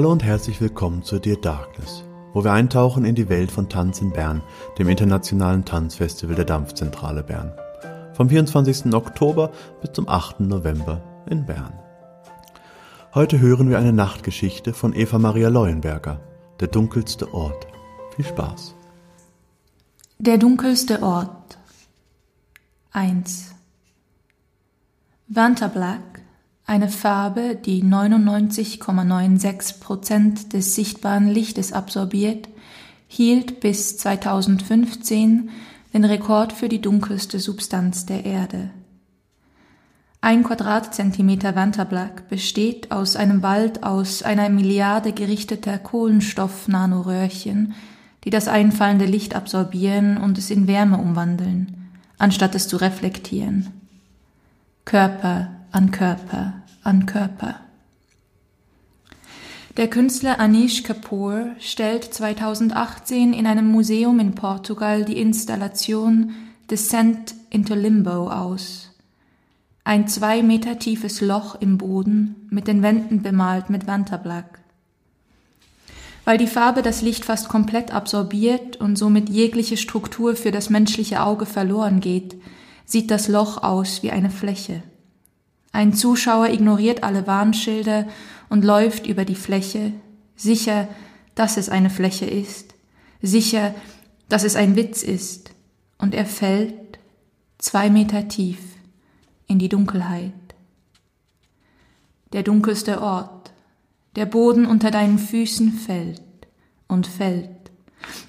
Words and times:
Hallo 0.00 0.12
und 0.12 0.24
herzlich 0.24 0.62
willkommen 0.62 1.02
zu 1.02 1.18
Dear 1.18 1.36
Darkness, 1.36 2.04
wo 2.32 2.42
wir 2.42 2.52
eintauchen 2.52 3.04
in 3.04 3.14
die 3.14 3.28
Welt 3.28 3.50
von 3.50 3.68
Tanz 3.68 4.00
in 4.00 4.14
Bern, 4.14 4.40
dem 4.78 4.88
internationalen 4.88 5.66
Tanzfestival 5.66 6.34
der 6.34 6.46
Dampfzentrale 6.46 7.22
Bern. 7.22 7.52
Vom 8.14 8.30
24. 8.30 8.94
Oktober 8.94 9.52
bis 9.82 9.92
zum 9.92 10.08
8. 10.08 10.40
November 10.40 11.02
in 11.28 11.44
Bern. 11.44 11.74
Heute 13.12 13.40
hören 13.40 13.68
wir 13.68 13.78
eine 13.78 13.92
Nachtgeschichte 13.92 14.72
von 14.72 14.94
Eva 14.94 15.18
Maria 15.18 15.50
Leuenberger, 15.50 16.18
Der 16.60 16.68
dunkelste 16.68 17.34
Ort. 17.34 17.66
Viel 18.16 18.24
Spaß. 18.24 18.74
Der 20.18 20.38
dunkelste 20.38 21.02
Ort 21.02 21.58
1 22.92 23.54
Vantablack, 25.28 26.22
eine 26.70 26.88
Farbe, 26.88 27.56
die 27.56 27.82
99,96 27.82 29.80
Prozent 29.80 30.52
des 30.52 30.76
sichtbaren 30.76 31.26
Lichtes 31.26 31.72
absorbiert, 31.72 32.48
hielt 33.08 33.58
bis 33.58 33.98
2015 33.98 35.50
den 35.92 36.04
Rekord 36.04 36.52
für 36.52 36.68
die 36.68 36.80
dunkelste 36.80 37.40
Substanz 37.40 38.06
der 38.06 38.24
Erde. 38.24 38.70
Ein 40.20 40.44
Quadratzentimeter 40.44 41.56
Vantablack 41.56 42.28
besteht 42.28 42.92
aus 42.92 43.16
einem 43.16 43.42
Wald 43.42 43.82
aus 43.82 44.22
einer 44.22 44.48
Milliarde 44.48 45.12
gerichteter 45.12 45.76
Kohlenstoff-Nanoröhrchen, 45.76 47.74
die 48.22 48.30
das 48.30 48.46
einfallende 48.46 49.06
Licht 49.06 49.34
absorbieren 49.34 50.18
und 50.18 50.38
es 50.38 50.52
in 50.52 50.68
Wärme 50.68 50.98
umwandeln, 50.98 51.88
anstatt 52.16 52.54
es 52.54 52.68
zu 52.68 52.76
reflektieren. 52.76 53.70
Körper 54.84 55.48
an 55.72 55.90
Körper 55.90 56.59
an 56.82 57.06
Körper. 57.06 57.60
Der 59.76 59.88
Künstler 59.88 60.40
Anish 60.40 60.82
Kapoor 60.82 61.54
stellt 61.58 62.04
2018 62.04 63.32
in 63.32 63.46
einem 63.46 63.66
Museum 63.66 64.18
in 64.20 64.34
Portugal 64.34 65.04
die 65.04 65.20
Installation 65.20 66.34
Descent 66.70 67.34
into 67.50 67.74
Limbo 67.74 68.30
aus 68.30 68.90
ein 69.84 70.06
zwei 70.06 70.42
Meter 70.42 70.78
tiefes 70.78 71.20
Loch 71.20 71.56
im 71.60 71.78
Boden, 71.78 72.46
mit 72.50 72.68
den 72.68 72.82
Wänden 72.82 73.22
bemalt 73.22 73.70
mit 73.70 73.86
Vantablack. 73.86 74.60
Weil 76.24 76.38
die 76.38 76.46
Farbe 76.46 76.82
das 76.82 77.02
Licht 77.02 77.24
fast 77.24 77.48
komplett 77.48 77.92
absorbiert 77.92 78.76
und 78.76 78.96
somit 78.96 79.28
jegliche 79.28 79.76
Struktur 79.76 80.36
für 80.36 80.50
das 80.52 80.70
menschliche 80.70 81.22
Auge 81.22 81.46
verloren 81.46 82.00
geht, 82.00 82.36
sieht 82.84 83.10
das 83.10 83.26
Loch 83.26 83.62
aus 83.62 84.02
wie 84.02 84.12
eine 84.12 84.30
Fläche. 84.30 84.82
Ein 85.72 85.94
Zuschauer 85.94 86.48
ignoriert 86.48 87.02
alle 87.02 87.26
Warnschilder 87.26 88.08
und 88.48 88.64
läuft 88.64 89.06
über 89.06 89.24
die 89.24 89.36
Fläche, 89.36 89.92
sicher, 90.36 90.88
dass 91.34 91.56
es 91.56 91.68
eine 91.68 91.90
Fläche 91.90 92.26
ist, 92.26 92.74
sicher, 93.22 93.74
dass 94.28 94.44
es 94.44 94.56
ein 94.56 94.76
Witz 94.76 95.02
ist, 95.02 95.52
und 95.98 96.14
er 96.14 96.26
fällt 96.26 96.98
zwei 97.58 97.90
Meter 97.90 98.28
tief 98.28 98.58
in 99.46 99.58
die 99.58 99.68
Dunkelheit. 99.68 100.32
Der 102.32 102.42
dunkelste 102.42 103.02
Ort, 103.02 103.52
der 104.16 104.26
Boden 104.26 104.66
unter 104.66 104.90
deinen 104.90 105.18
Füßen 105.18 105.72
fällt 105.72 106.22
und 106.88 107.06
fällt, 107.06 107.50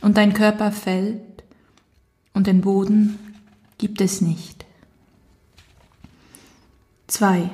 und 0.02 0.17
dein 0.17 0.34
Körper 0.34 0.72
fällt, 0.72 1.22
und 2.34 2.47
den 2.47 2.62
Boden 2.62 3.19
gibt 3.78 4.00
es 4.00 4.22
nicht. 4.22 4.66
2. 7.11 7.49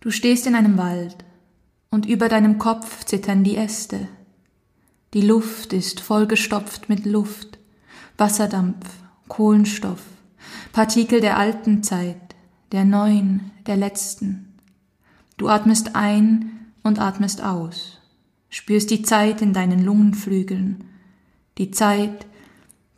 Du 0.00 0.10
stehst 0.10 0.46
in 0.46 0.54
einem 0.54 0.76
Wald, 0.76 1.16
und 1.90 2.04
über 2.04 2.28
deinem 2.28 2.58
Kopf 2.58 3.04
zittern 3.06 3.44
die 3.44 3.56
Äste. 3.56 4.08
Die 5.14 5.22
Luft 5.22 5.72
ist 5.72 6.00
vollgestopft 6.00 6.90
mit 6.90 7.06
Luft, 7.06 7.58
Wasserdampf, 8.18 8.86
Kohlenstoff, 9.28 10.02
Partikel 10.72 11.22
der 11.22 11.38
alten 11.38 11.82
Zeit, 11.82 12.34
der 12.72 12.84
neuen, 12.84 13.50
der 13.66 13.76
letzten. 13.76 14.52
Du 15.38 15.48
atmest 15.48 15.96
ein 15.96 16.72
und 16.82 16.98
atmest 16.98 17.42
aus, 17.42 18.00
spürst 18.50 18.90
die 18.90 19.02
Zeit 19.02 19.40
in 19.40 19.54
deinen 19.54 19.82
Lungenflügeln, 19.82 20.84
die 21.56 21.70
Zeit, 21.70 22.26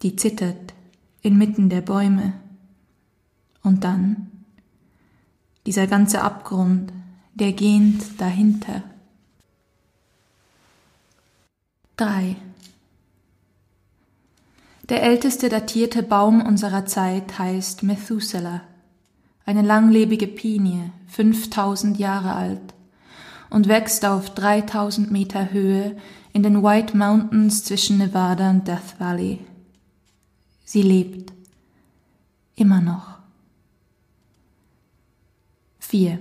die 0.03 0.17
zittert 0.17 0.75
inmitten 1.23 1.69
der 1.69 1.81
Bäume. 1.81 2.33
Und 3.65 3.83
dann 3.83 4.31
dieser 5.67 5.89
ganze 5.89 6.21
Abgrund, 6.21 6.93
der 7.35 7.53
gähnt 7.53 8.21
dahinter. 8.21 8.83
3. 11.97 12.37
Der 14.91 15.03
älteste 15.03 15.49
datierte 15.49 16.03
Baum 16.03 16.43
unserer 16.43 16.85
Zeit 16.85 17.39
heißt 17.39 17.83
Methuselah, 17.83 18.61
eine 19.47 19.63
langlebige 19.63 20.27
Pinie, 20.27 20.91
5000 21.09 21.99
Jahre 21.99 22.35
alt, 22.35 22.75
und 23.49 23.69
wächst 23.69 24.05
auf 24.05 24.35
3000 24.35 25.11
Meter 25.11 25.53
Höhe 25.53 25.97
in 26.35 26.43
den 26.43 26.63
White 26.63 26.97
Mountains 26.97 27.65
zwischen 27.65 27.97
Nevada 27.97 28.51
und 28.51 28.69
Death 28.69 28.99
Valley. 28.99 29.39
Sie 30.65 30.83
lebt. 30.83 31.33
Immer 32.57 32.81
noch. 32.81 33.14
4. 35.95 36.19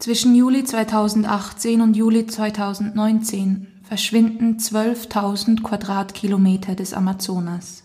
Zwischen 0.00 0.34
Juli 0.34 0.64
2018 0.64 1.80
und 1.80 1.96
Juli 1.96 2.26
2019 2.26 3.68
verschwinden 3.84 4.56
12.000 4.56 5.62
Quadratkilometer 5.62 6.74
des 6.74 6.92
Amazonas. 6.92 7.84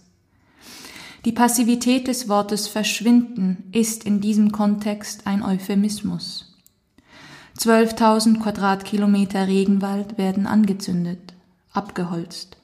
Die 1.25 1.31
Passivität 1.31 2.07
des 2.07 2.27
Wortes 2.27 2.67
verschwinden 2.67 3.69
ist 3.71 4.03
in 4.03 4.19
diesem 4.19 4.51
Kontext 4.51 5.27
ein 5.27 5.43
Euphemismus. 5.43 6.57
12.000 7.59 8.39
Quadratkilometer 8.39 9.47
Regenwald 9.47 10.17
werden 10.17 10.47
angezündet, 10.47 11.35
abgeholzt. 11.71 12.57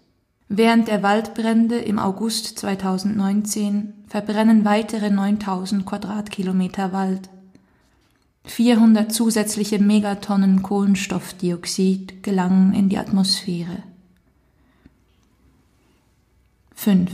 Während 0.50 0.88
der 0.88 1.04
Waldbrände 1.04 1.78
im 1.78 2.00
August 2.00 2.58
2019 2.60 3.94
verbrennen 4.08 4.64
weitere 4.64 5.10
9000 5.10 5.86
Quadratkilometer 5.86 6.94
Wald. 6.94 7.30
400 8.46 9.12
zusätzliche 9.12 9.78
Megatonnen 9.80 10.64
Kohlenstoffdioxid 10.64 12.24
gelangen 12.24 12.74
in 12.74 12.88
die 12.88 12.98
Atmosphäre. 12.98 13.84
5. 16.76 17.12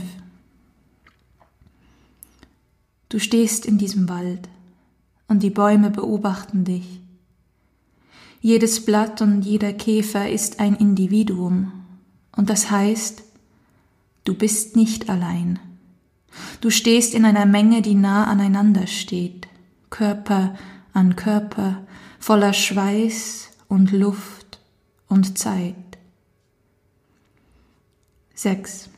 Du 3.08 3.18
stehst 3.18 3.66
in 3.66 3.78
diesem 3.78 4.08
Wald 4.08 4.48
und 5.26 5.42
die 5.42 5.50
Bäume 5.50 5.90
beobachten 5.90 6.64
dich. 6.64 7.00
Jedes 8.40 8.84
Blatt 8.84 9.20
und 9.22 9.42
jeder 9.42 9.72
Käfer 9.72 10.30
ist 10.30 10.60
ein 10.60 10.76
Individuum 10.76 11.72
und 12.36 12.50
das 12.50 12.70
heißt, 12.70 13.23
du 14.24 14.34
bist 14.34 14.76
nicht 14.76 15.08
allein. 15.08 15.58
Du 16.60 16.70
stehst 16.70 17.14
in 17.14 17.24
einer 17.24 17.46
Menge, 17.46 17.82
die 17.82 17.94
nah 17.94 18.24
aneinander 18.24 18.86
steht, 18.86 19.48
Körper, 19.90 20.56
an 20.92 21.16
Körper 21.16 21.82
voller 22.18 22.52
Schweiß 22.52 23.50
und 23.68 23.92
Luft 23.92 24.58
und 25.08 25.38
Zeit. 25.38 25.74
6. 28.34 28.88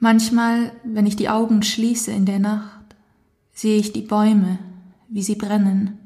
Manchmal, 0.00 0.72
wenn 0.82 1.06
ich 1.06 1.16
die 1.16 1.28
Augen 1.28 1.62
schließe 1.62 2.10
in 2.10 2.26
der 2.26 2.40
Nacht, 2.40 2.96
sehe 3.52 3.78
ich 3.78 3.92
die 3.92 4.02
Bäume, 4.02 4.58
wie 5.08 5.22
sie 5.22 5.36
brennen, 5.36 5.98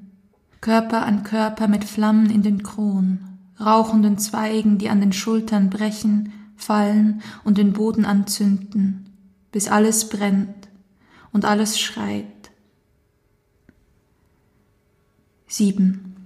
Körper 0.61 1.07
an 1.07 1.25
Körper 1.25 1.67
mit 1.67 1.85
Flammen 1.85 2.29
in 2.29 2.43
den 2.43 2.63
Kronen, 2.63 3.36
rauchenden 3.61 4.19
Zweigen, 4.19 4.79
die 4.79 4.89
an 4.89 5.01
den 5.01 5.13
Schultern 5.13 5.71
brechen, 5.71 6.33
fallen 6.57 7.23
und 7.45 7.59
den 7.59 7.73
Boden 7.73 8.05
anzünden, 8.05 9.13
bis 9.53 9.69
alles 9.69 10.09
brennt 10.09 10.69
und 11.33 11.45
alles 11.45 11.79
schreit 11.79 12.27
7. 15.49 16.17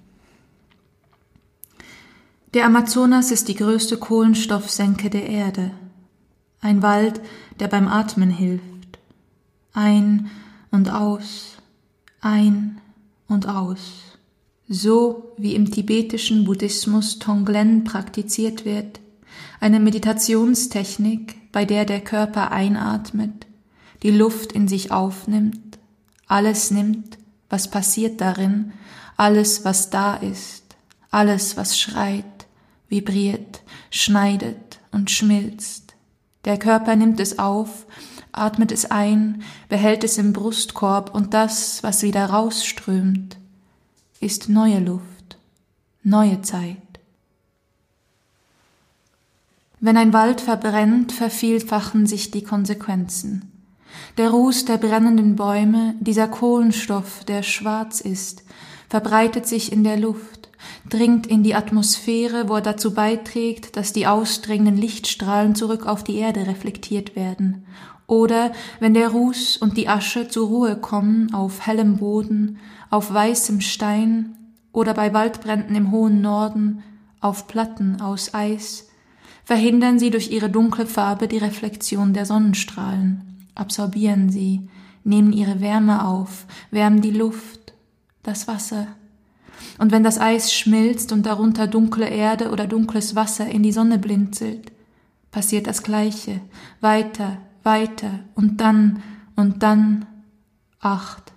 Der 2.54 2.66
Amazonas 2.66 3.30
ist 3.30 3.48
die 3.48 3.54
größte 3.54 3.96
Kohlenstoffsenke 3.96 5.08
der 5.10 5.28
Erde. 5.28 5.70
Ein 6.60 6.82
Wald, 6.82 7.20
der 7.60 7.68
beim 7.68 7.86
Atmen 7.86 8.30
hilft. 8.30 8.98
Ein 9.72 10.30
und 10.70 10.90
aus, 10.90 11.58
ein 12.20 12.80
und 13.28 13.46
aus. 13.46 14.18
So 14.72 15.34
wie 15.36 15.56
im 15.56 15.70
tibetischen 15.70 16.44
Buddhismus 16.44 17.18
Tonglen 17.18 17.82
praktiziert 17.82 18.64
wird, 18.64 19.00
eine 19.58 19.80
Meditationstechnik, 19.80 21.36
bei 21.50 21.64
der 21.64 21.84
der 21.84 22.00
Körper 22.00 22.52
einatmet, 22.52 23.48
die 24.04 24.12
Luft 24.12 24.52
in 24.52 24.68
sich 24.68 24.92
aufnimmt, 24.92 25.78
alles 26.28 26.70
nimmt 26.70 27.18
was 27.50 27.68
passiert 27.68 28.20
darin, 28.20 28.72
alles, 29.16 29.64
was 29.64 29.90
da 29.90 30.14
ist, 30.14 30.76
alles, 31.10 31.56
was 31.56 31.78
schreit, 31.78 32.46
vibriert, 32.88 33.62
schneidet 33.90 34.78
und 34.92 35.10
schmilzt. 35.10 35.94
Der 36.44 36.56
Körper 36.56 36.96
nimmt 36.96 37.20
es 37.20 37.38
auf, 37.38 37.86
atmet 38.32 38.70
es 38.72 38.90
ein, 38.90 39.42
behält 39.68 40.04
es 40.04 40.16
im 40.16 40.32
Brustkorb 40.32 41.12
und 41.12 41.34
das, 41.34 41.82
was 41.82 42.02
wieder 42.02 42.26
rausströmt, 42.26 43.36
ist 44.20 44.50
neue 44.50 44.80
Luft, 44.80 45.38
neue 46.02 46.42
Zeit. 46.42 46.76
Wenn 49.80 49.96
ein 49.96 50.12
Wald 50.12 50.42
verbrennt, 50.42 51.10
vervielfachen 51.10 52.06
sich 52.06 52.30
die 52.30 52.44
Konsequenzen. 52.44 53.50
Der 54.18 54.28
Ruß 54.28 54.66
der 54.66 54.76
brennenden 54.76 55.36
Bäume, 55.36 55.94
dieser 56.00 56.28
Kohlenstoff, 56.28 57.24
der 57.24 57.42
schwarz 57.42 58.02
ist, 58.02 58.44
verbreitet 58.90 59.46
sich 59.46 59.72
in 59.72 59.84
der 59.84 59.96
Luft, 59.96 60.50
dringt 60.90 61.26
in 61.26 61.42
die 61.42 61.54
Atmosphäre, 61.54 62.50
wo 62.50 62.56
er 62.56 62.60
dazu 62.60 62.92
beiträgt, 62.92 63.76
dass 63.78 63.94
die 63.94 64.06
ausdringenden 64.06 64.76
Lichtstrahlen 64.76 65.54
zurück 65.54 65.86
auf 65.86 66.04
die 66.04 66.16
Erde 66.16 66.46
reflektiert 66.46 67.16
werden. 67.16 67.64
Oder 68.10 68.50
wenn 68.80 68.92
der 68.92 69.10
Ruß 69.10 69.56
und 69.58 69.76
die 69.76 69.88
Asche 69.88 70.26
zur 70.26 70.48
Ruhe 70.48 70.76
kommen 70.76 71.32
auf 71.32 71.66
hellem 71.66 71.98
Boden, 71.98 72.58
auf 72.90 73.14
weißem 73.14 73.60
Stein 73.60 74.36
oder 74.72 74.94
bei 74.94 75.14
Waldbränden 75.14 75.76
im 75.76 75.92
hohen 75.92 76.20
Norden, 76.20 76.82
auf 77.20 77.46
Platten 77.46 78.00
aus 78.00 78.34
Eis, 78.34 78.88
verhindern 79.44 80.00
sie 80.00 80.10
durch 80.10 80.32
ihre 80.32 80.50
dunkle 80.50 80.86
Farbe 80.86 81.28
die 81.28 81.38
Reflexion 81.38 82.12
der 82.12 82.26
Sonnenstrahlen 82.26 83.30
absorbieren 83.54 84.30
sie, 84.30 84.68
nehmen 85.04 85.32
ihre 85.32 85.60
Wärme 85.60 86.04
auf, 86.04 86.46
wärmen 86.70 87.02
die 87.02 87.12
Luft, 87.12 87.74
das 88.22 88.48
Wasser. 88.48 88.88
Und 89.78 89.92
wenn 89.92 90.02
das 90.02 90.18
Eis 90.18 90.52
schmilzt 90.52 91.12
und 91.12 91.26
darunter 91.26 91.66
dunkle 91.66 92.08
Erde 92.08 92.50
oder 92.50 92.66
dunkles 92.66 93.14
Wasser 93.14 93.46
in 93.46 93.62
die 93.62 93.72
Sonne 93.72 93.98
blinzelt, 93.98 94.72
passiert 95.30 95.66
das 95.66 95.82
Gleiche, 95.82 96.40
weiter, 96.80 97.38
weiter 97.62 98.20
und 98.34 98.60
dann 98.60 99.02
und 99.36 99.62
dann 99.62 100.06
acht 100.80 101.32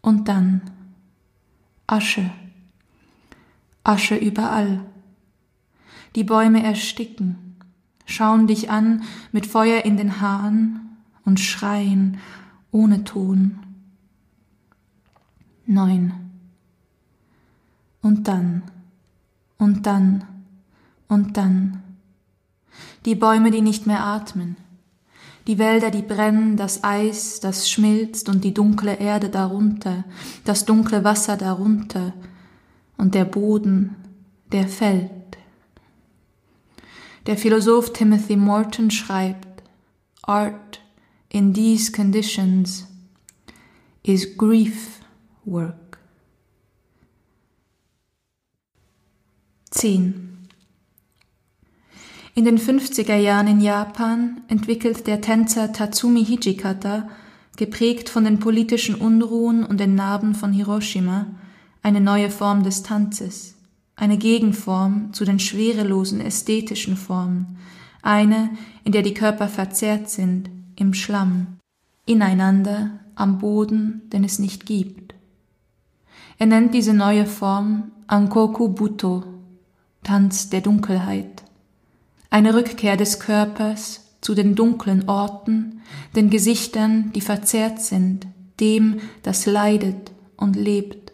und 0.00 0.28
dann 0.28 0.62
Asche, 1.86 2.30
Asche 3.84 4.16
überall. 4.16 4.80
Die 6.14 6.24
Bäume 6.24 6.62
ersticken, 6.62 7.56
schauen 8.06 8.46
dich 8.46 8.70
an 8.70 9.02
mit 9.32 9.46
Feuer 9.46 9.84
in 9.84 9.96
den 9.96 10.20
Haaren 10.20 10.96
und 11.24 11.40
schreien 11.40 12.18
ohne 12.70 13.04
Ton. 13.04 13.58
Neun. 15.66 16.12
Und 18.00 18.26
dann, 18.26 18.62
und 19.58 19.86
dann, 19.86 20.24
und 21.08 21.36
dann. 21.36 21.82
Die 23.04 23.14
Bäume, 23.14 23.50
die 23.50 23.60
nicht 23.60 23.86
mehr 23.86 24.04
atmen, 24.04 24.56
die 25.46 25.58
Wälder, 25.58 25.90
die 25.90 26.02
brennen, 26.02 26.56
das 26.56 26.84
Eis, 26.84 27.40
das 27.40 27.68
schmilzt 27.68 28.28
und 28.28 28.44
die 28.44 28.54
dunkle 28.54 28.96
Erde 28.98 29.28
darunter, 29.28 30.04
das 30.44 30.64
dunkle 30.64 31.04
Wasser 31.04 31.36
darunter 31.36 32.12
und 32.96 33.14
der 33.14 33.24
Boden, 33.24 33.96
der 34.52 34.68
fällt. 34.68 35.10
Der 37.26 37.36
Philosoph 37.36 37.92
Timothy 37.92 38.36
Morton 38.36 38.90
schreibt, 38.90 39.62
Art 40.22 40.80
in 41.28 41.52
these 41.54 41.90
conditions 41.90 42.86
is 44.02 44.36
grief 44.36 45.00
work. 45.44 45.98
10. 49.70 50.31
In 52.34 52.46
den 52.46 52.58
50er 52.58 53.16
Jahren 53.16 53.46
in 53.46 53.60
Japan 53.60 54.40
entwickelt 54.48 55.06
der 55.06 55.20
Tänzer 55.20 55.70
Tatsumi 55.70 56.24
Hijikata, 56.24 57.08
geprägt 57.58 58.08
von 58.08 58.24
den 58.24 58.38
politischen 58.38 58.94
Unruhen 58.94 59.64
und 59.64 59.78
den 59.78 59.94
Narben 59.94 60.34
von 60.34 60.50
Hiroshima, 60.50 61.26
eine 61.82 62.00
neue 62.00 62.30
Form 62.30 62.62
des 62.62 62.82
Tanzes, 62.82 63.56
eine 63.96 64.16
Gegenform 64.16 65.12
zu 65.12 65.26
den 65.26 65.38
schwerelosen 65.38 66.22
ästhetischen 66.22 66.96
Formen, 66.96 67.58
eine, 68.00 68.48
in 68.84 68.92
der 68.92 69.02
die 69.02 69.12
Körper 69.12 69.48
verzerrt 69.48 70.08
sind, 70.08 70.48
im 70.74 70.94
Schlamm, 70.94 71.58
ineinander, 72.06 72.98
am 73.14 73.40
Boden, 73.40 74.08
den 74.10 74.24
es 74.24 74.38
nicht 74.38 74.64
gibt. 74.64 75.14
Er 76.38 76.46
nennt 76.46 76.72
diese 76.72 76.94
neue 76.94 77.26
Form 77.26 77.92
Ankoku 78.06 78.68
Buto, 78.68 79.22
Tanz 80.02 80.48
der 80.48 80.62
Dunkelheit, 80.62 81.42
eine 82.32 82.54
Rückkehr 82.54 82.96
des 82.96 83.20
Körpers 83.20 84.06
zu 84.22 84.34
den 84.34 84.54
dunklen 84.54 85.06
Orten, 85.06 85.82
den 86.16 86.30
Gesichtern, 86.30 87.12
die 87.14 87.20
verzerrt 87.20 87.82
sind, 87.82 88.26
dem, 88.58 89.00
das 89.22 89.44
leidet 89.44 90.12
und 90.38 90.56
lebt. 90.56 91.12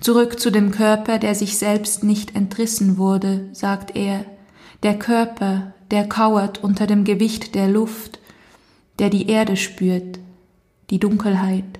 Zurück 0.00 0.40
zu 0.40 0.50
dem 0.50 0.72
Körper, 0.72 1.20
der 1.20 1.36
sich 1.36 1.56
selbst 1.56 2.02
nicht 2.02 2.34
entrissen 2.34 2.98
wurde, 2.98 3.50
sagt 3.52 3.94
er, 3.94 4.24
der 4.82 4.98
Körper, 4.98 5.74
der 5.92 6.08
kauert 6.08 6.64
unter 6.64 6.88
dem 6.88 7.04
Gewicht 7.04 7.54
der 7.54 7.68
Luft, 7.68 8.18
der 8.98 9.10
die 9.10 9.28
Erde 9.28 9.56
spürt, 9.56 10.18
die 10.90 10.98
Dunkelheit. 10.98 11.78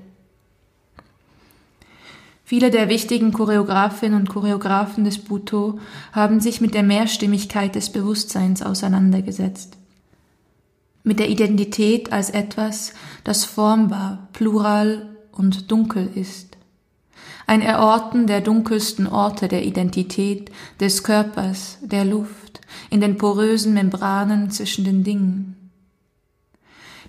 Viele 2.51 2.73
der 2.73 2.89
wichtigen 2.89 3.33
Choreografinnen 3.33 4.19
und 4.19 4.29
Choreografen 4.29 5.05
des 5.05 5.19
Buto 5.19 5.79
haben 6.11 6.41
sich 6.41 6.61
mit 6.61 6.75
der 6.75 6.83
Mehrstimmigkeit 6.83 7.77
des 7.77 7.91
Bewusstseins 7.91 8.61
auseinandergesetzt. 8.61 9.77
Mit 11.05 11.21
der 11.21 11.29
Identität 11.29 12.13
als 12.13 12.29
etwas, 12.31 12.93
das 13.23 13.45
formbar, 13.45 14.27
plural 14.33 15.11
und 15.31 15.71
dunkel 15.71 16.11
ist. 16.17 16.57
Ein 17.47 17.63
Erorten 17.63 18.27
der 18.27 18.41
dunkelsten 18.41 19.07
Orte 19.07 19.47
der 19.47 19.65
Identität, 19.65 20.51
des 20.81 21.05
Körpers, 21.05 21.79
der 21.83 22.05
Luft, 22.05 22.63
in 22.91 23.01
den 23.01 23.17
porösen 23.17 23.75
Membranen 23.75 24.51
zwischen 24.51 24.85
den 24.85 25.05
Dingen. 25.05 25.71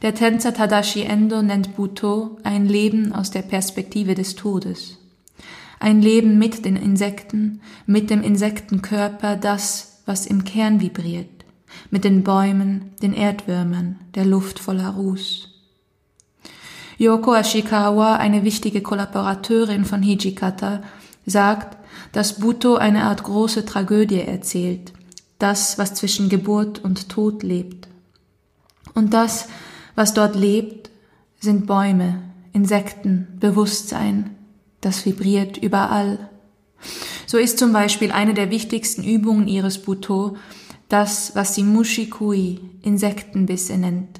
Der 0.03 0.13
Tänzer 0.13 0.53
Tadashi 0.53 1.01
Endo 1.01 1.41
nennt 1.41 1.75
Buto 1.75 2.37
ein 2.43 2.67
Leben 2.67 3.11
aus 3.11 3.31
der 3.31 3.41
Perspektive 3.41 4.13
des 4.13 4.35
Todes. 4.35 5.00
Ein 5.81 5.99
Leben 5.99 6.37
mit 6.37 6.63
den 6.63 6.75
Insekten, 6.75 7.59
mit 7.87 8.11
dem 8.11 8.21
Insektenkörper, 8.21 9.35
das, 9.35 10.03
was 10.05 10.27
im 10.27 10.43
Kern 10.43 10.79
vibriert, 10.79 11.43
mit 11.89 12.03
den 12.03 12.23
Bäumen, 12.23 12.91
den 13.01 13.13
Erdwürmern, 13.13 13.95
der 14.13 14.25
Luft 14.25 14.59
voller 14.59 14.89
Ruß. 14.89 15.49
Yoko 16.99 17.33
Ashikawa, 17.33 18.17
eine 18.17 18.43
wichtige 18.43 18.81
Kollaborateurin 18.81 19.83
von 19.83 20.03
Hijikata, 20.03 20.83
sagt, 21.25 21.79
dass 22.11 22.39
Buto 22.39 22.75
eine 22.75 23.05
Art 23.05 23.23
große 23.23 23.65
Tragödie 23.65 24.21
erzählt, 24.21 24.93
das, 25.39 25.79
was 25.79 25.95
zwischen 25.95 26.29
Geburt 26.29 26.77
und 26.83 27.09
Tod 27.09 27.41
lebt. 27.41 27.87
Und 28.93 29.15
das, 29.15 29.47
was 29.95 30.13
dort 30.13 30.35
lebt, 30.35 30.91
sind 31.39 31.65
Bäume, 31.65 32.21
Insekten, 32.53 33.29
Bewusstsein, 33.39 34.35
das 34.81 35.05
vibriert 35.05 35.57
überall. 35.57 36.29
So 37.27 37.37
ist 37.37 37.59
zum 37.59 37.71
Beispiel 37.71 38.11
eine 38.11 38.33
der 38.33 38.49
wichtigsten 38.49 39.03
Übungen 39.03 39.47
ihres 39.47 39.81
Buto 39.81 40.35
das, 40.89 41.35
was 41.35 41.55
sie 41.55 41.63
Mushikui, 41.63 42.59
Insektenbisse 42.81 43.77
nennt. 43.77 44.19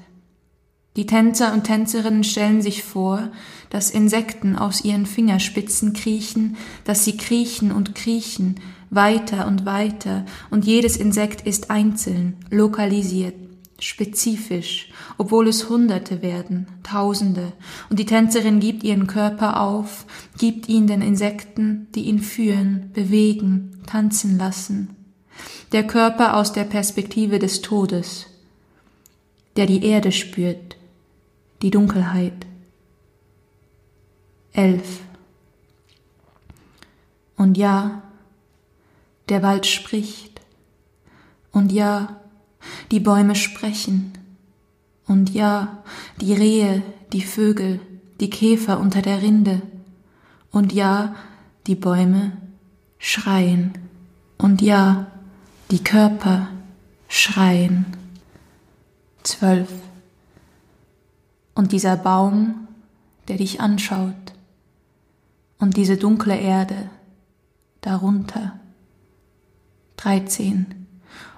Die 0.96 1.06
Tänzer 1.06 1.52
und 1.52 1.64
Tänzerinnen 1.64 2.24
stellen 2.24 2.62
sich 2.62 2.82
vor, 2.82 3.30
dass 3.70 3.90
Insekten 3.90 4.56
aus 4.56 4.84
ihren 4.84 5.06
Fingerspitzen 5.06 5.92
kriechen, 5.92 6.56
dass 6.84 7.04
sie 7.04 7.16
kriechen 7.16 7.72
und 7.72 7.94
kriechen, 7.94 8.60
weiter 8.90 9.46
und 9.46 9.64
weiter, 9.66 10.24
und 10.50 10.66
jedes 10.66 10.96
Insekt 10.96 11.46
ist 11.46 11.70
einzeln, 11.70 12.36
lokalisiert 12.50 13.34
spezifisch, 13.82 14.90
obwohl 15.18 15.48
es 15.48 15.68
Hunderte 15.68 16.22
werden, 16.22 16.68
Tausende, 16.82 17.52
und 17.90 17.98
die 17.98 18.06
Tänzerin 18.06 18.60
gibt 18.60 18.84
ihren 18.84 19.06
Körper 19.06 19.60
auf, 19.60 20.06
gibt 20.38 20.68
ihn 20.68 20.86
den 20.86 21.02
Insekten, 21.02 21.88
die 21.94 22.02
ihn 22.02 22.20
führen, 22.20 22.90
bewegen, 22.92 23.82
tanzen 23.86 24.38
lassen. 24.38 24.96
Der 25.72 25.86
Körper 25.86 26.36
aus 26.36 26.52
der 26.52 26.64
Perspektive 26.64 27.38
des 27.38 27.60
Todes, 27.60 28.26
der 29.56 29.66
die 29.66 29.84
Erde 29.84 30.12
spürt, 30.12 30.76
die 31.60 31.70
Dunkelheit. 31.70 32.46
Elf. 34.52 35.00
Und 37.36 37.58
ja, 37.58 38.02
der 39.28 39.42
Wald 39.42 39.66
spricht. 39.66 40.40
Und 41.50 41.72
ja, 41.72 42.21
die 42.90 43.00
Bäume 43.00 43.34
sprechen. 43.34 44.12
Und 45.06 45.30
ja, 45.30 45.82
die 46.20 46.32
Rehe, 46.32 46.82
die 47.12 47.22
Vögel, 47.22 47.80
die 48.20 48.30
Käfer 48.30 48.80
unter 48.80 49.02
der 49.02 49.22
Rinde. 49.22 49.62
Und 50.50 50.72
ja, 50.72 51.14
die 51.66 51.74
Bäume 51.74 52.32
schreien. 52.98 53.72
Und 54.38 54.62
ja, 54.62 55.06
die 55.70 55.82
Körper 55.82 56.48
schreien. 57.08 57.86
Zwölf. 59.22 59.70
Und 61.54 61.72
dieser 61.72 61.96
Baum, 61.96 62.68
der 63.28 63.36
dich 63.36 63.60
anschaut. 63.60 64.14
Und 65.58 65.76
diese 65.76 65.96
dunkle 65.96 66.36
Erde 66.36 66.90
darunter. 67.80 68.58
Dreizehn. 69.96 70.86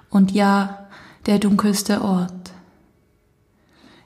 Und 0.09 0.31
ja, 0.31 0.84
der 1.25 1.39
dunkelste 1.39 2.03
Ort. 2.03 2.53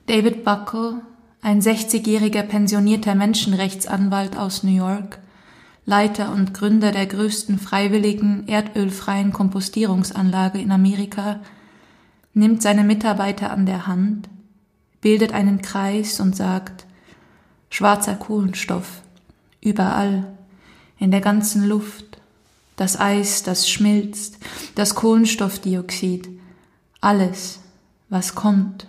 David 0.06 0.46
Buckle, 0.46 1.02
ein 1.42 1.62
60-jähriger 1.62 2.44
pensionierter 2.44 3.14
Menschenrechtsanwalt 3.14 4.38
aus 4.38 4.64
New 4.64 4.76
York, 4.76 5.20
Leiter 5.86 6.32
und 6.32 6.54
Gründer 6.54 6.92
der 6.92 7.08
größten 7.08 7.60
freiwilligen 7.60 8.48
erdölfreien 8.48 9.34
Kompostierungsanlage 9.34 10.60
in 10.60 10.72
Amerika, 10.72 11.42
nimmt 12.34 12.62
seine 12.62 12.84
Mitarbeiter 12.84 13.52
an 13.52 13.66
der 13.66 13.86
Hand, 13.86 14.30
bildet 15.02 15.34
einen 15.34 15.62
Kreis 15.62 16.20
und 16.20 16.36
sagt, 16.36 16.86
schwarzer 17.70 18.16
Kohlenstoff, 18.16 19.02
überall, 19.62 20.28
in 20.98 21.12
der 21.12 21.22
ganzen 21.22 21.68
Luft, 21.68 22.22
das 22.76 23.00
Eis, 23.00 23.44
das 23.44 23.70
schmilzt, 23.70 24.38
das 24.76 24.96
Kohlenstoffdioxid, 24.96 26.39
alles, 27.02 27.60
was 28.10 28.36
kommt. 28.36 28.88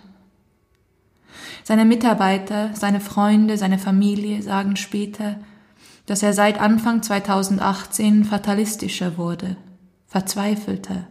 Seine 1.63 1.85
Mitarbeiter, 1.85 2.71
seine 2.73 2.99
Freunde, 2.99 3.57
seine 3.57 3.79
Familie 3.79 4.41
sagen 4.41 4.75
später, 4.75 5.37
dass 6.05 6.23
er 6.23 6.33
seit 6.33 6.59
Anfang 6.59 7.03
2018 7.03 8.25
fatalistischer 8.25 9.17
wurde, 9.17 9.55
verzweifelter. 10.07 11.07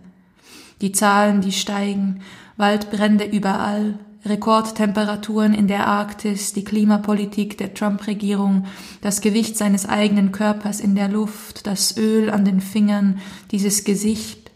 Die 0.81 0.93
Zahlen, 0.93 1.41
die 1.41 1.53
steigen, 1.53 2.21
Waldbrände 2.57 3.25
überall, 3.25 3.99
Rekordtemperaturen 4.25 5.55
in 5.55 5.67
der 5.67 5.87
Arktis, 5.87 6.53
die 6.53 6.65
Klimapolitik 6.65 7.57
der 7.57 7.73
Trump-Regierung, 7.73 8.67
das 9.01 9.23
Gewicht 9.23 9.57
seines 9.57 9.89
eigenen 9.89 10.31
Körpers 10.31 10.81
in 10.81 10.95
der 10.95 11.09
Luft, 11.09 11.67
das 11.67 11.97
Öl 11.97 12.29
an 12.29 12.45
den 12.45 12.61
Fingern, 12.61 13.21
dieses 13.51 13.85
Gesicht, 13.85 14.51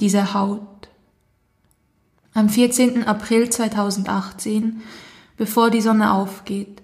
diese 0.00 0.32
Haut. 0.32 0.77
Am 2.34 2.48
14. 2.48 3.04
April 3.04 3.48
2018, 3.48 4.82
bevor 5.36 5.70
die 5.70 5.80
Sonne 5.80 6.12
aufgeht, 6.12 6.82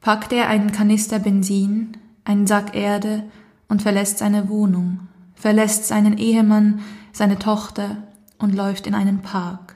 packt 0.00 0.32
er 0.32 0.48
einen 0.48 0.72
Kanister 0.72 1.18
Benzin, 1.18 1.96
einen 2.24 2.46
Sack 2.46 2.74
Erde 2.74 3.24
und 3.68 3.82
verlässt 3.82 4.18
seine 4.18 4.48
Wohnung, 4.48 5.08
verlässt 5.34 5.86
seinen 5.86 6.18
Ehemann, 6.18 6.80
seine 7.12 7.38
Tochter 7.38 8.02
und 8.38 8.54
läuft 8.54 8.86
in 8.86 8.94
einen 8.94 9.22
Park. 9.22 9.74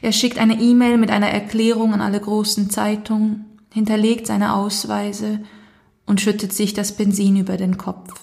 Er 0.00 0.12
schickt 0.12 0.38
eine 0.38 0.60
E-Mail 0.60 0.96
mit 0.96 1.10
einer 1.10 1.28
Erklärung 1.28 1.92
an 1.92 2.00
alle 2.00 2.20
großen 2.20 2.70
Zeitungen, 2.70 3.44
hinterlegt 3.72 4.26
seine 4.26 4.54
Ausweise 4.54 5.40
und 6.06 6.20
schüttet 6.20 6.52
sich 6.52 6.72
das 6.72 6.96
Benzin 6.96 7.36
über 7.36 7.56
den 7.56 7.76
Kopf. 7.76 8.22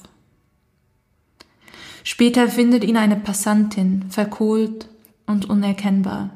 Später 2.04 2.48
findet 2.48 2.84
ihn 2.84 2.98
eine 2.98 3.16
Passantin, 3.16 4.06
verkohlt 4.10 4.88
und 5.26 5.50
unerkennbar. 5.50 6.30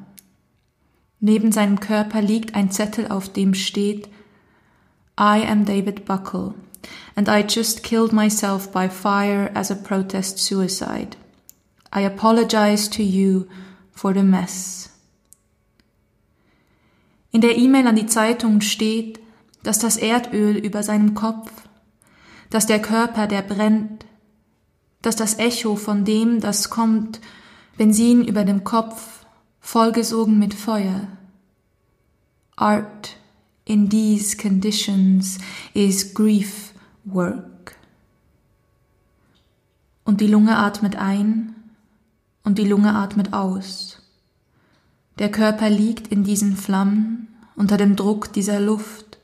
Neben 1.20 1.52
seinem 1.52 1.80
Körper 1.80 2.22
liegt 2.22 2.56
ein 2.56 2.72
Zettel, 2.72 3.08
auf 3.10 3.32
dem 3.32 3.54
steht 3.54 4.08
I 5.20 5.46
am 5.46 5.66
David 5.66 6.06
Buckle, 6.06 6.54
and 7.16 7.28
I 7.28 7.44
just 7.48 7.84
killed 7.84 8.14
myself 8.14 8.72
by 8.72 8.90
fire 8.90 9.52
as 9.54 9.70
a 9.70 9.76
protest 9.76 10.40
suicide. 10.40 11.18
I 11.94 12.06
apologize 12.06 12.90
to 12.92 13.02
you 13.02 13.48
for 13.92 14.14
the 14.14 14.24
mess. 14.24 14.90
In 17.32 17.42
der 17.42 17.58
E-Mail 17.58 17.88
an 17.88 17.96
die 17.96 18.08
Zeitung 18.08 18.62
steht, 18.62 19.20
dass 19.64 19.80
das 19.80 19.98
Erdöl 19.98 20.56
über 20.56 20.84
seinem 20.84 21.14
Kopf, 21.16 21.52
dass 22.50 22.66
der 22.66 22.82
Körper, 22.82 23.28
der 23.28 23.42
brennt, 23.42 24.06
dass 25.02 25.16
das 25.16 25.38
Echo 25.38 25.76
von 25.76 26.06
dem, 26.06 26.40
das 26.40 26.70
kommt, 26.70 27.20
Benzin 27.80 28.26
über 28.26 28.44
dem 28.44 28.66
Kopf, 28.66 29.26
vollgesogen 29.62 30.38
mit 30.38 30.54
Feuer. 30.54 31.08
Art 32.58 33.16
in 33.64 33.90
these 33.90 34.36
conditions 34.36 35.38
is 35.74 36.14
grief 36.14 36.74
work. 37.06 37.78
Und 40.04 40.20
die 40.20 40.28
Lunge 40.28 40.58
atmet 40.58 40.98
ein 40.98 41.56
und 42.44 42.58
die 42.58 42.68
Lunge 42.68 42.96
atmet 42.96 43.32
aus. 43.32 44.02
Der 45.18 45.32
Körper 45.32 45.70
liegt 45.70 46.10
in 46.10 46.26
diesen 46.26 46.58
Flammen 46.58 47.30
unter 47.56 47.78
dem 47.78 47.96
Druck 47.96 48.34
dieser 48.34 48.60
Luft 48.60 49.20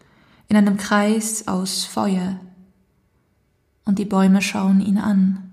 in 0.47 0.55
einem 0.55 0.77
Kreis 0.77 1.49
aus 1.49 1.83
Feuer 1.83 2.39
und 3.83 3.99
die 3.99 4.05
Bäume 4.05 4.41
schauen 4.41 4.79
ihn 4.79 4.97
an. 4.97 5.43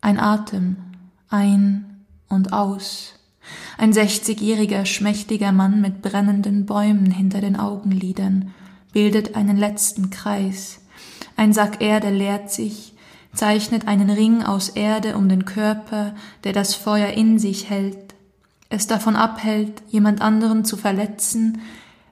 Ein 0.00 0.18
Atem 0.18 0.91
ein 1.32 2.04
und 2.28 2.52
aus 2.52 3.14
ein 3.78 3.92
sechzigjähriger, 3.92 4.86
schmächtiger 4.86 5.52
Mann 5.52 5.80
mit 5.80 6.02
brennenden 6.02 6.66
Bäumen 6.66 7.10
hinter 7.10 7.40
den 7.40 7.58
Augenlidern 7.58 8.52
bildet 8.92 9.34
einen 9.34 9.56
letzten 9.56 10.10
Kreis. 10.10 10.80
Ein 11.36 11.52
Sack 11.52 11.80
Erde 11.80 12.10
leert 12.10 12.50
sich, 12.50 12.94
zeichnet 13.34 13.88
einen 13.88 14.10
Ring 14.10 14.42
aus 14.42 14.68
Erde 14.68 15.16
um 15.16 15.28
den 15.28 15.44
Körper, 15.44 16.14
der 16.44 16.52
das 16.52 16.74
Feuer 16.74 17.08
in 17.08 17.38
sich 17.38 17.70
hält, 17.70 18.14
es 18.68 18.86
davon 18.86 19.16
abhält, 19.16 19.82
jemand 19.88 20.20
anderen 20.20 20.64
zu 20.64 20.76
verletzen, 20.76 21.60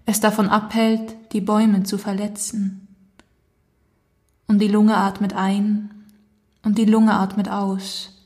es 0.07 0.21
davon 0.21 0.49
abhält, 0.49 1.15
die 1.33 1.41
Bäume 1.41 1.85
zu 1.85 1.99
verletzen. 1.99 2.89
Und 4.47 4.59
die 4.59 4.69
Lunge 4.69 4.97
atmet 4.97 5.35
ein, 5.35 5.91
und 6.63 6.77
die 6.77 6.85
Lunge 6.85 7.15
atmet 7.15 7.49
aus, 7.49 8.20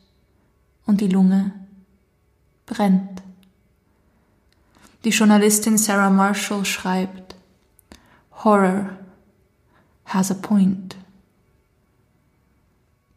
und 0.86 1.00
die 1.00 1.08
Lunge 1.08 1.52
brennt. 2.66 3.22
Die 5.04 5.10
Journalistin 5.10 5.76
Sarah 5.76 6.10
Marshall 6.10 6.64
schreibt, 6.64 7.34
Horror 8.42 8.90
has 10.06 10.30
a 10.30 10.34
point. 10.34 10.96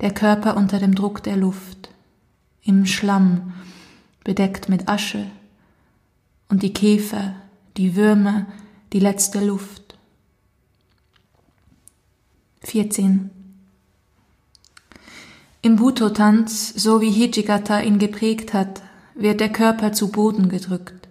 Der 0.01 0.13
Körper 0.13 0.57
unter 0.57 0.79
dem 0.79 0.95
Druck 0.95 1.23
der 1.23 1.37
Luft, 1.37 1.89
im 2.63 2.85
Schlamm, 2.85 3.53
bedeckt 4.23 4.69
mit 4.69 4.87
Asche, 4.87 5.25
und 6.49 6.61
die 6.61 6.73
Käfer, 6.73 7.35
die 7.77 7.95
Würmer, 7.95 8.45
die 8.93 8.99
letzte 8.99 9.43
Luft. 9.45 9.97
14. 12.63 13.36
Im 15.67 15.75
Buto-Tanz, 15.75 16.75
so 16.77 17.01
wie 17.01 17.11
Hijigata 17.11 17.81
ihn 17.81 17.99
geprägt 17.99 18.53
hat, 18.53 18.81
wird 19.15 19.41
der 19.41 19.49
Körper 19.49 19.91
zu 19.91 20.13
Boden 20.13 20.47
gedrückt, 20.47 21.09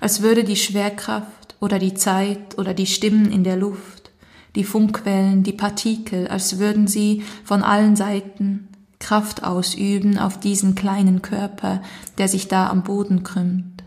als 0.00 0.22
würde 0.22 0.44
die 0.44 0.56
Schwerkraft 0.56 1.56
oder 1.60 1.78
die 1.78 1.92
Zeit 1.92 2.56
oder 2.56 2.72
die 2.72 2.86
Stimmen 2.86 3.30
in 3.30 3.44
der 3.44 3.58
Luft, 3.58 4.12
die 4.54 4.64
Funkwellen, 4.64 5.42
die 5.42 5.52
Partikel, 5.52 6.26
als 6.28 6.58
würden 6.58 6.86
sie 6.86 7.22
von 7.44 7.62
allen 7.62 7.96
Seiten 7.96 8.66
Kraft 8.98 9.44
ausüben 9.44 10.18
auf 10.18 10.40
diesen 10.40 10.74
kleinen 10.74 11.20
Körper, 11.20 11.82
der 12.16 12.28
sich 12.28 12.48
da 12.48 12.70
am 12.70 12.82
Boden 12.82 13.24
krümmt. 13.24 13.84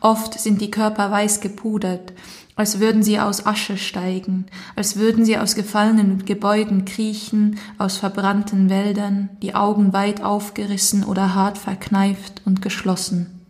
Oft 0.00 0.40
sind 0.40 0.60
die 0.60 0.72
Körper 0.72 1.08
weiß 1.08 1.40
gepudert, 1.40 2.12
als 2.54 2.80
würden 2.80 3.02
sie 3.02 3.18
aus 3.18 3.46
Asche 3.46 3.78
steigen, 3.78 4.46
als 4.76 4.96
würden 4.96 5.24
sie 5.24 5.38
aus 5.38 5.54
gefallenen 5.54 6.24
Gebäuden 6.24 6.84
kriechen, 6.84 7.58
aus 7.78 7.96
verbrannten 7.96 8.68
Wäldern, 8.68 9.30
die 9.40 9.54
Augen 9.54 9.92
weit 9.92 10.22
aufgerissen 10.22 11.04
oder 11.04 11.34
hart 11.34 11.56
verkneift 11.56 12.42
und 12.44 12.60
geschlossen. 12.60 13.40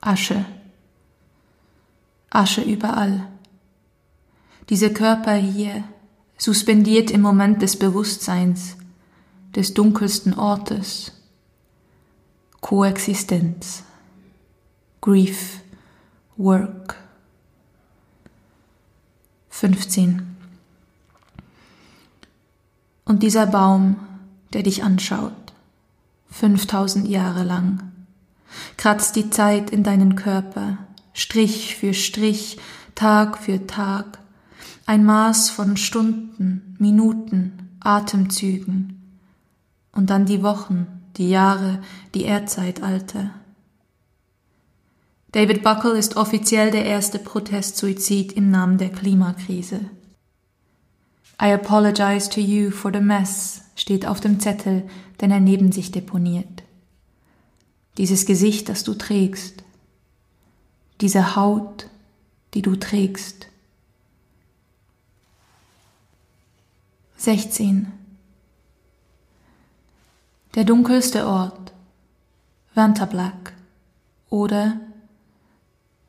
Asche. 0.00 0.44
Asche 2.30 2.60
überall. 2.60 3.26
Diese 4.68 4.92
Körper 4.92 5.34
hier, 5.34 5.84
suspendiert 6.36 7.10
im 7.10 7.22
Moment 7.22 7.62
des 7.62 7.78
Bewusstseins, 7.78 8.76
des 9.54 9.72
dunkelsten 9.72 10.34
Ortes. 10.34 11.12
Koexistenz. 12.60 13.84
Grief. 15.00 15.60
Work. 16.36 17.05
15. 19.56 20.36
Und 23.06 23.22
dieser 23.22 23.46
Baum, 23.46 23.96
der 24.52 24.62
dich 24.62 24.84
anschaut, 24.84 25.32
5000 26.30 27.08
Jahre 27.08 27.42
lang, 27.42 27.90
kratzt 28.76 29.16
die 29.16 29.30
Zeit 29.30 29.70
in 29.70 29.82
deinen 29.82 30.14
Körper, 30.14 30.76
Strich 31.14 31.74
für 31.74 31.94
Strich, 31.94 32.58
Tag 32.94 33.38
für 33.38 33.66
Tag, 33.66 34.18
ein 34.84 35.06
Maß 35.06 35.48
von 35.48 35.78
Stunden, 35.78 36.76
Minuten, 36.78 37.70
Atemzügen 37.80 39.00
und 39.92 40.10
dann 40.10 40.26
die 40.26 40.42
Wochen, 40.42 40.86
die 41.16 41.30
Jahre, 41.30 41.80
die 42.14 42.24
Erdzeitalter. 42.24 43.30
David 45.36 45.62
Buckle 45.62 45.98
ist 45.98 46.16
offiziell 46.16 46.70
der 46.70 46.86
erste 46.86 47.18
Protestsuizid 47.18 48.32
im 48.32 48.50
Namen 48.50 48.78
der 48.78 48.88
Klimakrise. 48.88 49.80
I 51.38 51.52
apologize 51.52 52.30
to 52.30 52.40
you 52.40 52.70
for 52.70 52.90
the 52.90 53.00
mess 53.00 53.60
steht 53.74 54.06
auf 54.06 54.18
dem 54.22 54.40
Zettel, 54.40 54.88
den 55.20 55.30
er 55.30 55.40
neben 55.40 55.72
sich 55.72 55.92
deponiert. 55.92 56.62
Dieses 57.98 58.24
Gesicht, 58.24 58.70
das 58.70 58.82
du 58.82 58.94
trägst, 58.94 59.62
diese 61.02 61.36
Haut, 61.36 61.90
die 62.54 62.62
du 62.62 62.74
trägst. 62.74 63.48
16. 67.18 67.92
Der 70.54 70.64
dunkelste 70.64 71.26
Ort, 71.26 71.74
Vantablack 72.74 73.52
oder 74.30 74.80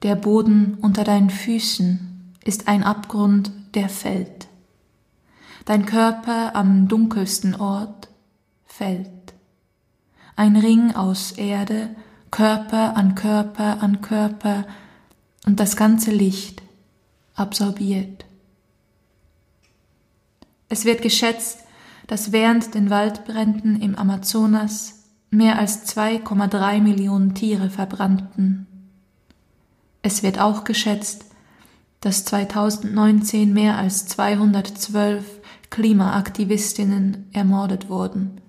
der 0.04 0.16
Boden 0.16 0.78
unter 0.82 1.04
deinen 1.04 1.30
Füßen 1.30 2.34
ist 2.44 2.68
ein 2.68 2.84
Abgrund, 2.84 3.52
der 3.74 3.90
fällt. 3.90 4.48
Dein 5.66 5.86
Körper 5.86 6.56
am 6.56 6.88
dunkelsten 6.88 7.56
Ort 7.56 8.08
fällt. 8.66 9.10
Ein 10.36 10.56
Ring 10.56 10.96
aus 10.96 11.32
Erde, 11.34 11.90
Körper 12.32 12.96
an 12.96 13.16
Körper 13.16 13.82
an 13.82 14.02
Körper 14.02 14.66
und 15.46 15.60
das 15.60 15.76
ganze 15.76 16.12
Licht 16.12 16.62
absorbiert. 17.36 18.26
Es 20.70 20.86
wird 20.86 21.02
geschätzt, 21.02 21.60
dass 22.08 22.32
während 22.32 22.74
den 22.74 22.90
Waldbränden 22.90 23.82
im 23.82 23.96
Amazonas 23.96 25.04
mehr 25.30 25.60
als 25.60 25.86
2,3 25.96 26.82
Millionen 26.82 27.34
Tiere 27.36 27.70
verbrannten. 27.70 28.68
Es 30.08 30.24
wird 30.24 30.40
auch 30.40 30.64
geschätzt, 30.64 31.26
dass 32.00 32.24
2019 32.24 33.54
mehr 33.54 33.78
als 33.78 34.06
212 34.06 35.26
Klimaaktivistinnen 35.70 37.26
ermordet 37.34 37.90
wurden. 37.90 38.40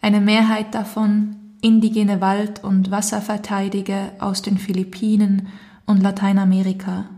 Eine 0.00 0.22
Mehrheit 0.22 0.74
davon 0.74 1.36
indigene 1.60 2.22
Wald- 2.22 2.64
und 2.64 2.90
Wasserverteidiger 2.90 4.12
aus 4.20 4.40
den 4.40 4.56
Philippinen 4.56 5.48
und 5.84 6.02
Lateinamerika 6.02 7.10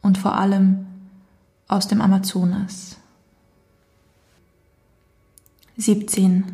und 0.00 0.16
vor 0.16 0.36
allem 0.36 0.86
aus 1.66 1.88
dem 1.88 2.00
Amazonas. 2.00 2.96
17. 5.78 6.44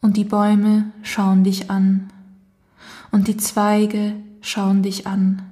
Und 0.00 0.16
die 0.16 0.24
Bäume 0.24 0.90
schauen 1.02 1.44
dich 1.44 1.70
an, 1.70 2.08
und 3.10 3.28
die 3.28 3.36
Zweige 3.36 4.14
schauen 4.40 4.82
dich 4.82 5.06
an, 5.06 5.42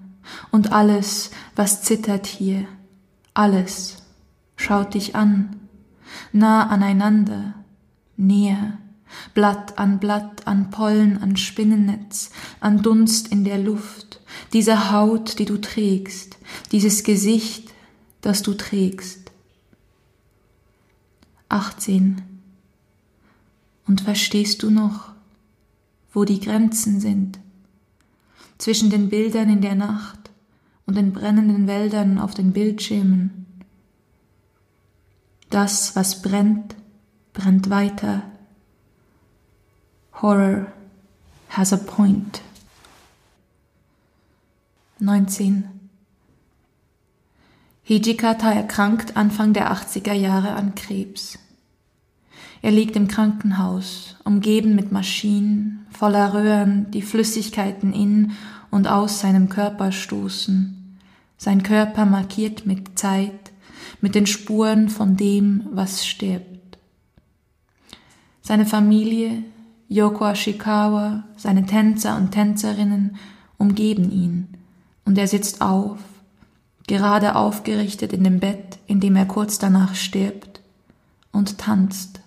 und 0.51 0.73
alles, 0.73 1.31
was 1.55 1.83
zittert 1.83 2.27
hier, 2.27 2.67
alles 3.35 4.03
schaut 4.57 4.95
dich 4.95 5.15
an, 5.15 5.57
nah 6.33 6.67
aneinander, 6.69 7.55
näher, 8.17 8.79
Blatt 9.33 9.79
an 9.79 10.01
Blatt, 10.01 10.47
an 10.47 10.71
Pollen, 10.71 11.19
an 11.23 11.37
Spinnennetz, 11.37 12.31
an 12.61 12.83
Dunst 12.83 13.29
in 13.29 13.45
der 13.45 13.59
Luft, 13.59 14.21
diese 14.53 14.91
Haut, 14.91 15.39
die 15.39 15.45
du 15.45 15.59
trägst, 15.61 16.39
dieses 16.73 17.05
Gesicht, 17.05 17.73
das 18.21 18.43
du 18.43 18.55
trägst. 18.55 19.31
18. 21.49 22.23
Und 23.87 24.01
verstehst 24.01 24.63
du 24.63 24.71
noch, 24.71 25.13
wo 26.13 26.25
die 26.25 26.41
Grenzen 26.41 27.01
sind? 27.01 27.39
Zwischen 28.65 28.89
den 28.89 29.11
Bildern 29.11 29.51
in 29.51 29.61
der 29.61 29.75
Nacht 29.75 30.31
und 30.87 30.97
den 30.97 31.13
brennenden 31.13 31.67
Wäldern 31.67 32.19
auf 32.19 32.33
den 32.33 32.55
Bildschirmen. 32.55 33.45
Das, 35.51 35.95
was 35.97 36.23
brennt, 36.23 36.75
brennt 37.35 37.69
weiter. 37.69 38.23
Horror 40.23 40.65
has 41.51 41.75
a 41.75 41.77
point. 41.77 42.41
19. 45.01 45.69
Hijikata 47.83 48.51
erkrankt 48.51 49.15
Anfang 49.15 49.53
der 49.53 49.75
80er 49.75 50.15
Jahre 50.15 50.55
an 50.55 50.75
Krebs. 50.75 51.39
Er 52.63 52.71
liegt 52.71 52.97
im 52.97 53.09
Krankenhaus, 53.09 54.17
umgeben 54.25 54.75
mit 54.75 54.91
Maschinen, 54.91 55.87
voller 55.91 56.33
Röhren, 56.33 56.91
die 56.93 57.03
Flüssigkeiten 57.03 57.93
in 57.93 58.33
und 58.75 58.89
aus 58.89 59.21
seinem 59.21 59.49
Körper 59.49 59.93
stoßen, 59.93 60.99
sein 61.37 61.63
Körper 61.63 62.07
markiert 62.07 62.67
mit 62.67 62.99
Zeit, 62.99 63.53
mit 64.01 64.17
den 64.17 64.27
Spuren 64.27 64.89
von 64.89 65.17
dem, 65.17 65.65
was 65.71 66.05
stirbt. 66.05 66.77
Seine 68.43 68.67
Familie, 68.67 69.45
Yoko 69.89 70.25
Ashikawa, 70.25 71.23
seine 71.37 71.67
Tänzer 71.67 72.17
und 72.17 72.33
Tänzerinnen 72.33 73.15
umgeben 73.59 74.11
ihn, 74.11 74.49
und 75.05 75.19
er 75.19 75.29
sitzt 75.29 75.61
auf, 75.61 76.01
gerade 76.89 77.37
aufgerichtet 77.37 78.13
in 78.13 78.25
dem 78.25 78.41
Bett, 78.41 78.79
in 78.89 78.99
dem 78.99 79.15
er 79.15 79.27
kurz 79.27 79.61
danach 79.61 79.95
stirbt, 79.95 80.63
und 81.31 81.59
tanzt, 81.59 82.23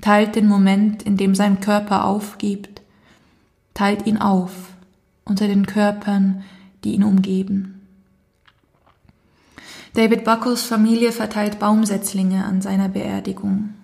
teilt 0.00 0.34
den 0.34 0.48
Moment, 0.48 1.04
in 1.04 1.16
dem 1.16 1.36
sein 1.36 1.60
Körper 1.60 2.04
aufgibt, 2.04 2.82
teilt 3.74 4.08
ihn 4.08 4.18
auf, 4.18 4.71
unter 5.24 5.46
den 5.46 5.66
Körpern, 5.66 6.44
die 6.84 6.94
ihn 6.94 7.04
umgeben. 7.04 7.80
David 9.94 10.24
Buckles 10.24 10.62
Familie 10.62 11.12
verteilt 11.12 11.58
Baumsetzlinge 11.58 12.44
an 12.44 12.62
seiner 12.62 12.88
Beerdigung. 12.88 13.74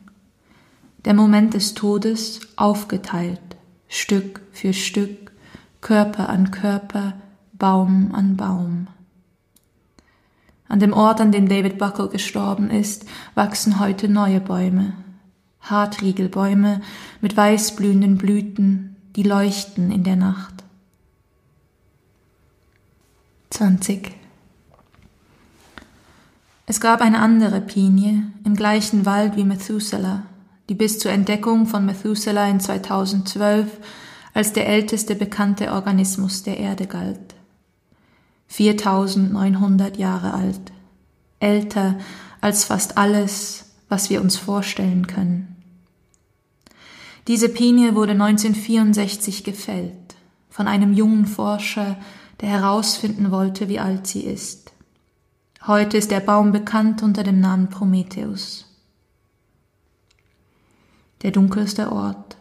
Der 1.04 1.14
Moment 1.14 1.54
des 1.54 1.74
Todes 1.74 2.40
aufgeteilt, 2.56 3.40
Stück 3.88 4.40
für 4.52 4.72
Stück, 4.72 5.32
Körper 5.80 6.28
an 6.28 6.50
Körper, 6.50 7.14
Baum 7.52 8.14
an 8.14 8.36
Baum. 8.36 8.88
An 10.68 10.80
dem 10.80 10.92
Ort, 10.92 11.20
an 11.20 11.32
dem 11.32 11.48
David 11.48 11.78
Buckle 11.78 12.08
gestorben 12.08 12.70
ist, 12.70 13.06
wachsen 13.34 13.80
heute 13.80 14.08
neue 14.08 14.40
Bäume. 14.40 14.92
Hartriegelbäume 15.60 16.80
mit 17.20 17.36
weißblühenden 17.36 18.16
Blüten, 18.16 18.96
die 19.16 19.22
leuchten 19.22 19.90
in 19.90 20.04
der 20.04 20.16
Nacht. 20.16 20.57
20. 23.50 24.14
Es 26.66 26.80
gab 26.80 27.00
eine 27.00 27.20
andere 27.20 27.60
Pinie 27.60 28.30
im 28.44 28.54
gleichen 28.54 29.06
Wald 29.06 29.36
wie 29.36 29.44
Methuselah, 29.44 30.24
die 30.68 30.74
bis 30.74 30.98
zur 30.98 31.12
Entdeckung 31.12 31.66
von 31.66 31.86
Methuselah 31.86 32.48
in 32.48 32.60
2012 32.60 33.66
als 34.34 34.52
der 34.52 34.68
älteste 34.68 35.14
bekannte 35.14 35.72
Organismus 35.72 36.42
der 36.42 36.58
Erde 36.58 36.86
galt. 36.86 37.34
4900 38.48 39.96
Jahre 39.96 40.34
alt, 40.34 40.72
älter 41.40 41.98
als 42.40 42.64
fast 42.64 42.98
alles, 42.98 43.70
was 43.88 44.10
wir 44.10 44.20
uns 44.20 44.36
vorstellen 44.36 45.06
können. 45.06 45.56
Diese 47.26 47.48
Pinie 47.48 47.94
wurde 47.94 48.12
1964 48.12 49.42
gefällt 49.44 50.16
von 50.50 50.68
einem 50.68 50.92
jungen 50.92 51.26
Forscher 51.26 51.96
der 52.40 52.48
herausfinden 52.48 53.30
wollte, 53.30 53.68
wie 53.68 53.80
alt 53.80 54.06
sie 54.06 54.22
ist. 54.22 54.72
Heute 55.66 55.96
ist 55.96 56.10
der 56.10 56.20
Baum 56.20 56.52
bekannt 56.52 57.02
unter 57.02 57.22
dem 57.24 57.40
Namen 57.40 57.68
Prometheus. 57.68 58.66
Der 61.22 61.32
dunkelste 61.32 61.90
Ort, 61.90 62.36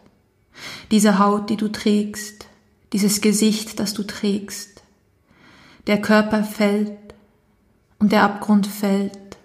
diese 0.90 1.18
Haut, 1.18 1.50
die 1.50 1.56
du 1.56 1.68
trägst, 1.68 2.46
dieses 2.92 3.20
Gesicht, 3.20 3.80
das 3.80 3.92
du 3.92 4.04
trägst. 4.04 4.82
Der 5.86 6.00
Körper 6.00 6.44
fällt 6.44 6.96
und 7.98 8.12
der 8.12 8.22
Abgrund 8.22 8.66
fällt 8.66 9.36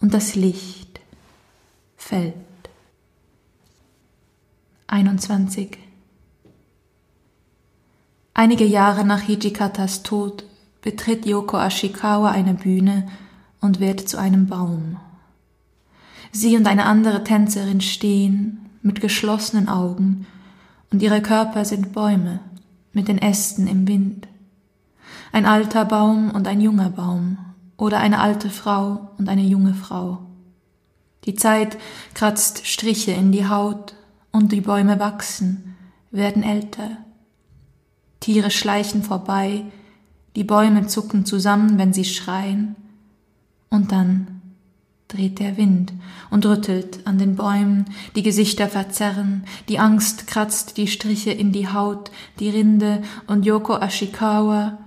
und 0.00 0.12
das 0.14 0.34
Licht 0.34 1.00
fällt. 1.96 2.34
21. 4.86 5.78
Einige 8.40 8.64
Jahre 8.64 9.04
nach 9.04 9.20
Hijikatas 9.20 10.02
Tod 10.02 10.44
betritt 10.80 11.26
Yoko 11.26 11.58
Ashikawa 11.58 12.30
eine 12.30 12.54
Bühne 12.54 13.06
und 13.60 13.80
wird 13.80 14.08
zu 14.08 14.16
einem 14.16 14.46
Baum. 14.46 14.96
Sie 16.32 16.56
und 16.56 16.66
eine 16.66 16.86
andere 16.86 17.22
Tänzerin 17.22 17.82
stehen 17.82 18.70
mit 18.80 19.02
geschlossenen 19.02 19.68
Augen 19.68 20.26
und 20.90 21.02
ihre 21.02 21.20
Körper 21.20 21.66
sind 21.66 21.92
Bäume, 21.92 22.40
mit 22.94 23.08
den 23.08 23.18
Ästen 23.18 23.66
im 23.66 23.86
Wind. 23.86 24.26
Ein 25.32 25.44
alter 25.44 25.84
Baum 25.84 26.30
und 26.30 26.48
ein 26.48 26.62
junger 26.62 26.88
Baum 26.88 27.36
oder 27.76 27.98
eine 27.98 28.20
alte 28.20 28.48
Frau 28.48 29.10
und 29.18 29.28
eine 29.28 29.42
junge 29.42 29.74
Frau. 29.74 30.20
Die 31.26 31.34
Zeit 31.34 31.76
kratzt 32.14 32.66
Striche 32.66 33.12
in 33.12 33.32
die 33.32 33.46
Haut 33.46 33.94
und 34.32 34.50
die 34.50 34.62
Bäume 34.62 34.98
wachsen, 34.98 35.76
werden 36.10 36.42
älter. 36.42 36.96
Tiere 38.20 38.50
schleichen 38.50 39.02
vorbei, 39.02 39.64
die 40.36 40.44
Bäume 40.44 40.86
zucken 40.86 41.24
zusammen, 41.24 41.78
wenn 41.78 41.92
sie 41.92 42.04
schreien, 42.04 42.76
und 43.70 43.92
dann 43.92 44.40
dreht 45.08 45.38
der 45.38 45.56
Wind 45.56 45.92
und 46.30 46.46
rüttelt 46.46 47.06
an 47.06 47.18
den 47.18 47.34
Bäumen, 47.34 47.86
die 48.14 48.22
Gesichter 48.22 48.68
verzerren, 48.68 49.44
die 49.68 49.78
Angst 49.78 50.26
kratzt 50.26 50.76
die 50.76 50.86
Striche 50.86 51.32
in 51.32 51.52
die 51.52 51.68
Haut, 51.68 52.10
die 52.38 52.50
Rinde 52.50 53.02
und 53.26 53.44
Yoko 53.44 53.74
Ashikawa, 53.74 54.78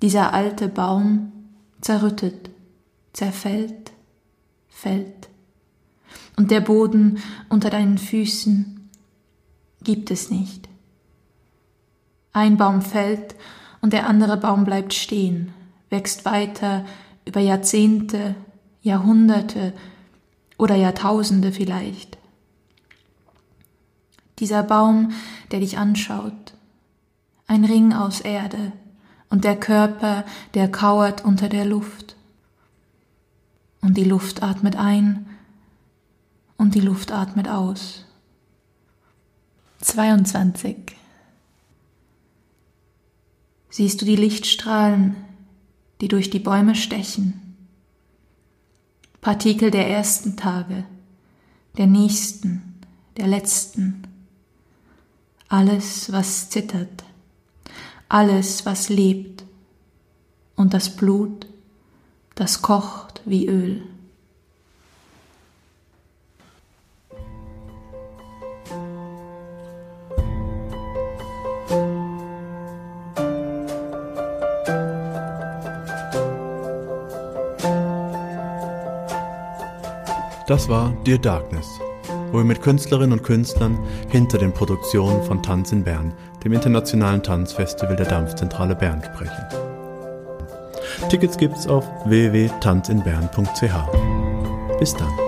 dieser 0.00 0.32
alte 0.32 0.68
Baum, 0.68 1.32
zerrüttet, 1.80 2.50
zerfällt, 3.12 3.92
fällt. 4.68 5.28
Und 6.36 6.50
der 6.50 6.60
Boden 6.60 7.18
unter 7.48 7.70
deinen 7.70 7.98
Füßen 7.98 8.88
gibt 9.82 10.10
es 10.10 10.30
nicht. 10.30 10.68
Ein 12.32 12.56
Baum 12.56 12.82
fällt 12.82 13.34
und 13.80 13.92
der 13.92 14.08
andere 14.08 14.36
Baum 14.36 14.64
bleibt 14.64 14.94
stehen, 14.94 15.52
wächst 15.90 16.24
weiter 16.24 16.84
über 17.26 17.40
Jahrzehnte, 17.40 18.34
Jahrhunderte 18.80 19.72
oder 20.56 20.74
Jahrtausende 20.74 21.52
vielleicht. 21.52 22.18
Dieser 24.38 24.62
Baum, 24.62 25.12
der 25.50 25.60
dich 25.60 25.78
anschaut, 25.78 26.54
ein 27.46 27.64
Ring 27.64 27.92
aus 27.92 28.20
Erde 28.20 28.72
und 29.28 29.44
der 29.44 29.58
Körper, 29.58 30.24
der 30.54 30.70
kauert 30.70 31.24
unter 31.24 31.48
der 31.48 31.64
Luft. 31.64 32.16
Und 33.80 33.96
die 33.96 34.04
Luft 34.04 34.42
atmet 34.42 34.76
ein 34.76 35.26
und 36.56 36.74
die 36.74 36.80
Luft 36.80 37.12
atmet 37.12 37.48
aus. 37.48 38.04
22. 39.80 40.96
Siehst 43.72 44.02
du 44.02 44.04
die 44.04 44.16
Lichtstrahlen, 44.16 45.16
die 46.02 46.08
durch 46.08 46.28
die 46.28 46.40
Bäume 46.40 46.74
stechen? 46.74 47.56
Partikel 49.22 49.70
der 49.70 49.88
ersten 49.88 50.36
Tage, 50.36 50.84
der 51.78 51.86
nächsten, 51.86 52.82
der 53.16 53.28
letzten. 53.28 54.02
Alles, 55.48 56.12
was 56.12 56.50
zittert, 56.50 57.02
alles, 58.10 58.66
was 58.66 58.90
lebt 58.90 59.42
und 60.54 60.74
das 60.74 60.94
Blut, 60.94 61.46
das 62.34 62.60
kocht 62.60 63.22
wie 63.24 63.46
Öl. 63.46 63.82
Das 80.46 80.68
war 80.68 80.92
Dear 81.06 81.18
Darkness, 81.18 81.66
wo 82.32 82.38
wir 82.38 82.44
mit 82.44 82.62
Künstlerinnen 82.62 83.18
und 83.18 83.22
Künstlern 83.22 83.78
hinter 84.08 84.38
den 84.38 84.52
Produktionen 84.52 85.22
von 85.22 85.42
Tanz 85.42 85.72
in 85.72 85.84
Bern, 85.84 86.12
dem 86.42 86.52
internationalen 86.52 87.22
Tanzfestival 87.22 87.94
der 87.94 88.06
Dampfzentrale 88.06 88.74
Bern, 88.74 89.02
sprechen. 89.02 89.46
Tickets 91.08 91.36
gibt's 91.36 91.66
auf 91.66 91.84
www.tanzinbern.ch. 92.06 94.78
Bis 94.78 94.94
dann. 94.94 95.21